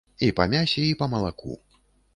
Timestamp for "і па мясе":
0.27-0.87